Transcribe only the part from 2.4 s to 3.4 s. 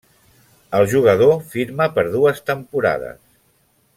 temporades.